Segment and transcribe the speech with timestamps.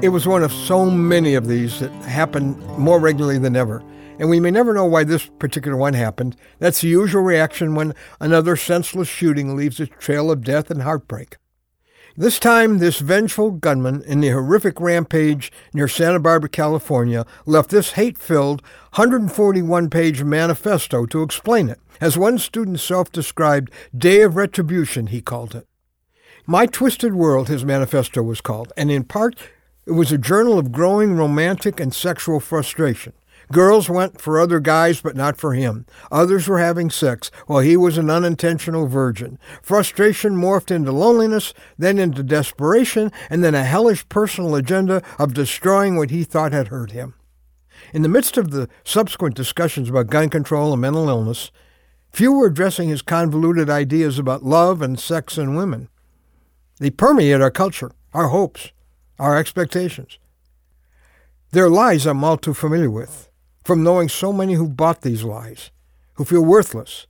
[0.00, 3.82] It was one of so many of these that happened more regularly than ever.
[4.20, 6.36] And we may never know why this particular one happened.
[6.60, 11.36] That's the usual reaction when another senseless shooting leaves a trail of death and heartbreak.
[12.16, 17.92] This time, this vengeful gunman in the horrific rampage near Santa Barbara, California, left this
[17.92, 18.62] hate-filled
[18.94, 21.80] 141-page manifesto to explain it.
[22.00, 25.66] As one student self-described, Day of Retribution, he called it.
[26.46, 29.36] My Twisted World, his manifesto was called, and in part,
[29.88, 33.14] it was a journal of growing romantic and sexual frustration.
[33.50, 35.86] Girls went for other guys, but not for him.
[36.12, 39.38] Others were having sex, while he was an unintentional virgin.
[39.62, 45.96] Frustration morphed into loneliness, then into desperation, and then a hellish personal agenda of destroying
[45.96, 47.14] what he thought had hurt him.
[47.94, 51.50] In the midst of the subsequent discussions about gun control and mental illness,
[52.12, 55.88] few were addressing his convoluted ideas about love and sex and women.
[56.78, 58.72] They permeate our culture, our hopes,
[59.18, 60.18] our expectations.
[61.50, 63.28] They're lies I'm all too familiar with
[63.64, 65.70] from knowing so many who bought these lies,
[66.14, 67.06] who feel worthless,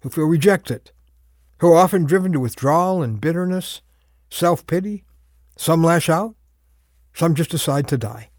[0.00, 0.90] who feel rejected,
[1.58, 3.82] who are often driven to withdrawal and bitterness,
[4.30, 5.04] self-pity.
[5.56, 6.36] Some lash out,
[7.14, 8.30] some just decide to die.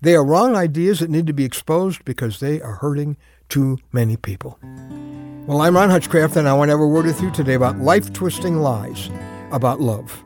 [0.00, 3.16] They are wrong ideas that need to be exposed because they are hurting
[3.48, 4.58] too many people.
[5.46, 7.78] Well, I'm Ron Hutchcraft, and I want to have a word with you today about
[7.78, 9.10] life-twisting lies
[9.52, 10.24] about love.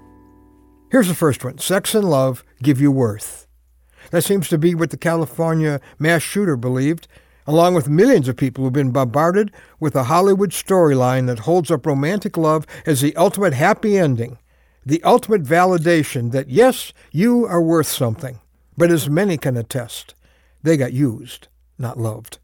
[0.91, 1.59] Here's the first one.
[1.59, 3.47] Sex and love give you worth.
[4.11, 7.07] That seems to be what the California mass shooter believed,
[7.47, 11.87] along with millions of people who've been bombarded with a Hollywood storyline that holds up
[11.87, 14.37] romantic love as the ultimate happy ending,
[14.85, 18.41] the ultimate validation that, yes, you are worth something.
[18.77, 20.17] But as many can attest,
[20.65, 21.47] they got used,
[21.79, 22.41] not loved.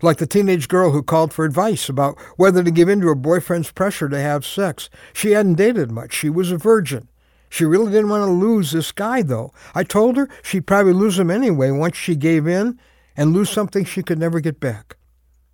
[0.00, 3.14] Like the teenage girl who called for advice about whether to give in to her
[3.14, 4.88] boyfriend's pressure to have sex.
[5.12, 6.14] She hadn't dated much.
[6.14, 7.08] She was a virgin.
[7.50, 9.52] She really didn't want to lose this guy, though.
[9.74, 12.78] I told her she'd probably lose him anyway once she gave in
[13.16, 14.96] and lose something she could never get back.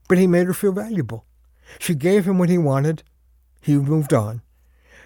[0.06, 1.24] But he made her feel valuable.
[1.80, 3.02] She gave him what he wanted.
[3.60, 4.42] He moved on.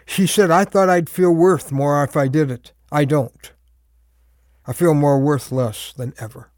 [0.05, 2.73] She said, I thought I'd feel worth more if I did it.
[2.91, 3.53] I don't.
[4.67, 6.51] I feel more worthless than ever.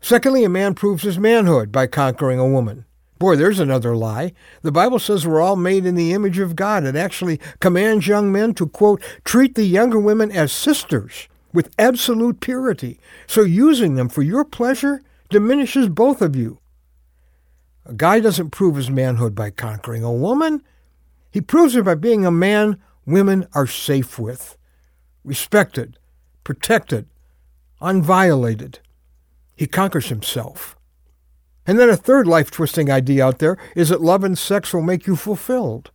[0.00, 2.84] Secondly, a man proves his manhood by conquering a woman.
[3.20, 4.32] Boy, there's another lie.
[4.62, 6.84] The Bible says we're all made in the image of God.
[6.84, 12.40] It actually commands young men to, quote, treat the younger women as sisters with absolute
[12.40, 12.98] purity.
[13.26, 16.60] So using them for your pleasure diminishes both of you.
[17.84, 20.62] A guy doesn't prove his manhood by conquering a woman.
[21.30, 24.56] He proves it by being a man women are safe with,
[25.24, 25.98] respected,
[26.42, 27.06] protected,
[27.82, 28.78] unviolated.
[29.56, 30.74] He conquers himself.
[31.70, 34.82] And then a third life twisting idea out there is that love and sex will
[34.82, 35.92] make you fulfilled.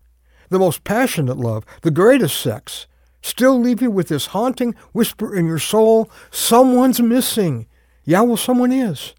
[0.47, 2.87] The most passionate love, the greatest sex,
[3.21, 7.67] still leave you with this haunting whisper in your soul someone's missing.
[8.05, 9.15] Yeah, well, someone is.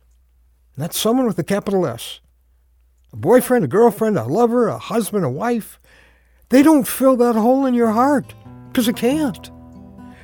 [0.74, 2.20] And that's someone with a capital S.
[3.12, 5.78] A boyfriend, a girlfriend, a lover, a husband, a wife.
[6.48, 8.32] They don't fill that hole in your heart
[8.68, 9.50] because it can't.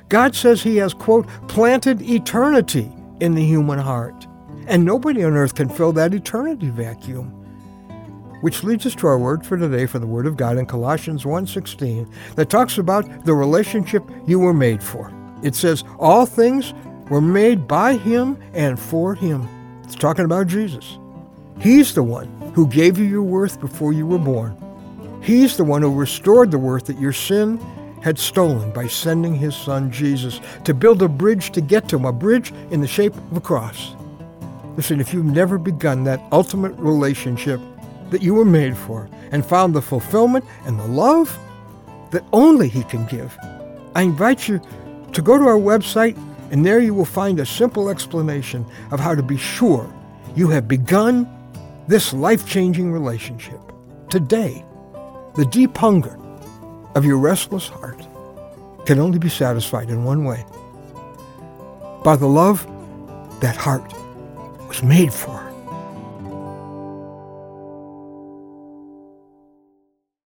[0.09, 4.27] God says He has, quote, planted eternity in the human heart.
[4.73, 7.27] And nobody on earth can fill that eternity vacuum.
[8.41, 11.25] Which leads us to our word for today from the Word of God in Colossians
[11.25, 15.13] 1.16 that talks about the relationship you were made for.
[15.43, 16.73] It says, all things
[17.11, 19.47] were made by Him and for Him.
[19.85, 20.99] It's talking about Jesus.
[21.61, 24.57] He's the one who gave you your worth before you were born.
[25.23, 27.59] He's the one who restored the worth that your sin
[28.01, 32.07] had stolen by sending his son Jesus to build a bridge to get to him,
[32.07, 33.95] a bridge in the shape of a cross.
[34.77, 37.61] Listen, if you've never begun that ultimate relationship
[38.11, 41.39] that you were made for and found the fulfillment and the love
[42.11, 43.37] that only He can give,
[43.95, 44.61] I invite you
[45.13, 46.17] to go to our website
[46.51, 49.93] and there you will find a simple explanation of how to be sure
[50.35, 51.29] you have begun
[51.89, 53.61] this life-changing relationship.
[54.09, 54.65] Today,
[55.35, 56.19] the deep hunger
[56.95, 58.07] of your restless heart
[58.87, 60.45] can only be satisfied in one way
[62.05, 62.67] by the love
[63.41, 63.95] that heart
[64.73, 65.42] was made for.